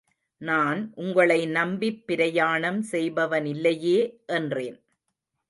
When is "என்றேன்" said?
4.25-4.77